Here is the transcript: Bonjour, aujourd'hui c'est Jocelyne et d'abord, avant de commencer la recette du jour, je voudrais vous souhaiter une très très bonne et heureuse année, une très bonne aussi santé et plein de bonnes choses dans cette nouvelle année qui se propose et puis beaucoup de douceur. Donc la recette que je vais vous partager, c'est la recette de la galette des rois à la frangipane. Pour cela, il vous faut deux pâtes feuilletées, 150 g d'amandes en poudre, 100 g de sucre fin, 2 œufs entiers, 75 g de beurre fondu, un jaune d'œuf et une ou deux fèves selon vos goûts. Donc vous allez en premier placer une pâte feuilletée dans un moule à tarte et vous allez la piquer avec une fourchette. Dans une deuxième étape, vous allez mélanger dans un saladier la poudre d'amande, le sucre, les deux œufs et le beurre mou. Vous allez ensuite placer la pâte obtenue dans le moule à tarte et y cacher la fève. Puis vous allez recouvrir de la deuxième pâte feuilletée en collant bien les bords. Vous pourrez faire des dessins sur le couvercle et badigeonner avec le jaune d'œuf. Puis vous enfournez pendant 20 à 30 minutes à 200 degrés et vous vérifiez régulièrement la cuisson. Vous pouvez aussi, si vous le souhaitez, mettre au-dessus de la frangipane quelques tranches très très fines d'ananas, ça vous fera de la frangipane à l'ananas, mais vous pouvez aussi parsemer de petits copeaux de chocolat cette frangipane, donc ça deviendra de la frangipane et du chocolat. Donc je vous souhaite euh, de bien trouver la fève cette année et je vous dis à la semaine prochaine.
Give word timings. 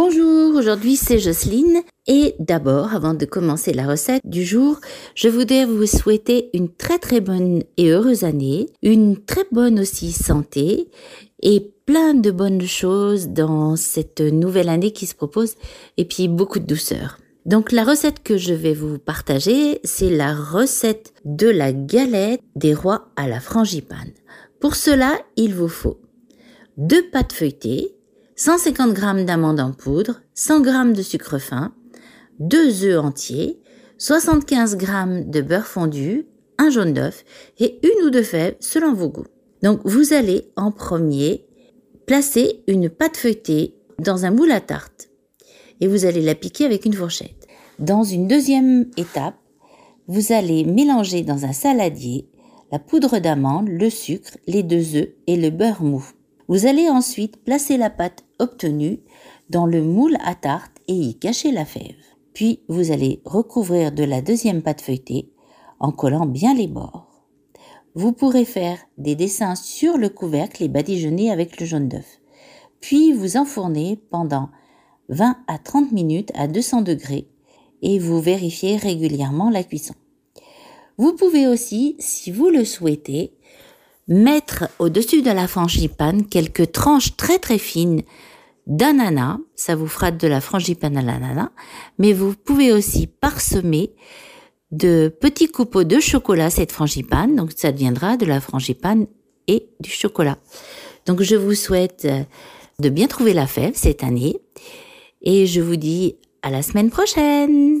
Bonjour, 0.00 0.54
aujourd'hui 0.54 0.94
c'est 0.94 1.18
Jocelyne 1.18 1.82
et 2.06 2.36
d'abord, 2.38 2.94
avant 2.94 3.14
de 3.14 3.24
commencer 3.24 3.72
la 3.72 3.84
recette 3.84 4.22
du 4.24 4.44
jour, 4.44 4.78
je 5.16 5.28
voudrais 5.28 5.64
vous 5.64 5.86
souhaiter 5.86 6.50
une 6.54 6.72
très 6.72 7.00
très 7.00 7.20
bonne 7.20 7.64
et 7.76 7.90
heureuse 7.90 8.22
année, 8.22 8.66
une 8.80 9.16
très 9.16 9.42
bonne 9.50 9.80
aussi 9.80 10.12
santé 10.12 10.88
et 11.42 11.72
plein 11.84 12.14
de 12.14 12.30
bonnes 12.30 12.62
choses 12.62 13.30
dans 13.30 13.74
cette 13.74 14.20
nouvelle 14.20 14.68
année 14.68 14.92
qui 14.92 15.04
se 15.06 15.16
propose 15.16 15.56
et 15.96 16.04
puis 16.04 16.28
beaucoup 16.28 16.60
de 16.60 16.66
douceur. 16.66 17.18
Donc 17.44 17.72
la 17.72 17.82
recette 17.82 18.22
que 18.22 18.36
je 18.36 18.54
vais 18.54 18.74
vous 18.74 19.00
partager, 19.00 19.80
c'est 19.82 20.10
la 20.10 20.32
recette 20.32 21.12
de 21.24 21.48
la 21.48 21.72
galette 21.72 22.40
des 22.54 22.72
rois 22.72 23.08
à 23.16 23.26
la 23.26 23.40
frangipane. 23.40 24.12
Pour 24.60 24.76
cela, 24.76 25.18
il 25.34 25.56
vous 25.56 25.66
faut 25.66 25.98
deux 26.76 27.10
pâtes 27.10 27.32
feuilletées, 27.32 27.97
150 28.38 28.96
g 28.96 29.24
d'amandes 29.24 29.58
en 29.58 29.72
poudre, 29.72 30.20
100 30.34 30.62
g 30.62 30.92
de 30.92 31.02
sucre 31.02 31.38
fin, 31.38 31.74
2 32.38 32.84
œufs 32.84 33.04
entiers, 33.04 33.60
75 33.98 34.78
g 34.78 34.86
de 35.26 35.40
beurre 35.40 35.66
fondu, 35.66 36.28
un 36.56 36.70
jaune 36.70 36.92
d'œuf 36.92 37.24
et 37.58 37.80
une 37.82 38.06
ou 38.06 38.10
deux 38.10 38.22
fèves 38.22 38.54
selon 38.60 38.94
vos 38.94 39.08
goûts. 39.08 39.26
Donc 39.64 39.80
vous 39.84 40.12
allez 40.12 40.52
en 40.54 40.70
premier 40.70 41.48
placer 42.06 42.62
une 42.68 42.88
pâte 42.88 43.16
feuilletée 43.16 43.74
dans 43.98 44.24
un 44.24 44.30
moule 44.30 44.52
à 44.52 44.60
tarte 44.60 45.08
et 45.80 45.88
vous 45.88 46.04
allez 46.04 46.22
la 46.22 46.36
piquer 46.36 46.64
avec 46.64 46.84
une 46.84 46.94
fourchette. 46.94 47.48
Dans 47.80 48.04
une 48.04 48.28
deuxième 48.28 48.88
étape, 48.96 49.34
vous 50.06 50.32
allez 50.32 50.62
mélanger 50.62 51.22
dans 51.22 51.44
un 51.44 51.52
saladier 51.52 52.28
la 52.70 52.78
poudre 52.78 53.18
d'amande, 53.18 53.68
le 53.68 53.90
sucre, 53.90 54.38
les 54.46 54.62
deux 54.62 54.94
œufs 54.94 55.08
et 55.26 55.36
le 55.36 55.50
beurre 55.50 55.82
mou. 55.82 56.04
Vous 56.48 56.64
allez 56.64 56.88
ensuite 56.88 57.44
placer 57.44 57.76
la 57.76 57.90
pâte 57.90 58.24
obtenue 58.38 59.00
dans 59.50 59.66
le 59.66 59.82
moule 59.82 60.16
à 60.24 60.34
tarte 60.34 60.78
et 60.88 60.94
y 60.94 61.18
cacher 61.18 61.52
la 61.52 61.66
fève. 61.66 61.94
Puis 62.32 62.60
vous 62.68 62.90
allez 62.90 63.20
recouvrir 63.26 63.92
de 63.92 64.02
la 64.02 64.22
deuxième 64.22 64.62
pâte 64.62 64.80
feuilletée 64.80 65.30
en 65.78 65.92
collant 65.92 66.24
bien 66.24 66.54
les 66.54 66.66
bords. 66.66 67.06
Vous 67.94 68.12
pourrez 68.12 68.46
faire 68.46 68.78
des 68.96 69.14
dessins 69.14 69.56
sur 69.56 69.98
le 69.98 70.08
couvercle 70.08 70.62
et 70.62 70.68
badigeonner 70.68 71.30
avec 71.30 71.60
le 71.60 71.66
jaune 71.66 71.88
d'œuf. 71.88 72.20
Puis 72.80 73.12
vous 73.12 73.36
enfournez 73.36 74.00
pendant 74.10 74.48
20 75.10 75.36
à 75.48 75.58
30 75.58 75.92
minutes 75.92 76.32
à 76.34 76.48
200 76.48 76.80
degrés 76.80 77.28
et 77.82 77.98
vous 77.98 78.20
vérifiez 78.20 78.76
régulièrement 78.76 79.50
la 79.50 79.64
cuisson. 79.64 79.94
Vous 80.96 81.14
pouvez 81.14 81.46
aussi, 81.46 81.94
si 81.98 82.32
vous 82.32 82.48
le 82.48 82.64
souhaitez, 82.64 83.37
mettre 84.08 84.64
au-dessus 84.78 85.22
de 85.22 85.30
la 85.30 85.46
frangipane 85.46 86.26
quelques 86.26 86.72
tranches 86.72 87.16
très 87.16 87.38
très 87.38 87.58
fines 87.58 88.02
d'ananas, 88.66 89.38
ça 89.54 89.76
vous 89.76 89.86
fera 89.86 90.10
de 90.10 90.26
la 90.26 90.40
frangipane 90.40 90.96
à 90.96 91.02
l'ananas, 91.02 91.50
mais 91.98 92.12
vous 92.12 92.34
pouvez 92.34 92.72
aussi 92.72 93.06
parsemer 93.06 93.92
de 94.70 95.08
petits 95.20 95.48
copeaux 95.48 95.84
de 95.84 96.00
chocolat 96.00 96.50
cette 96.50 96.72
frangipane, 96.72 97.36
donc 97.36 97.52
ça 97.56 97.72
deviendra 97.72 98.16
de 98.16 98.26
la 98.26 98.40
frangipane 98.40 99.06
et 99.46 99.68
du 99.80 99.90
chocolat. 99.90 100.38
Donc 101.06 101.22
je 101.22 101.36
vous 101.36 101.54
souhaite 101.54 102.04
euh, 102.04 102.22
de 102.78 102.88
bien 102.90 103.06
trouver 103.06 103.32
la 103.32 103.46
fève 103.46 103.72
cette 103.74 104.04
année 104.04 104.36
et 105.22 105.46
je 105.46 105.60
vous 105.60 105.76
dis 105.76 106.16
à 106.42 106.50
la 106.50 106.62
semaine 106.62 106.90
prochaine. 106.90 107.76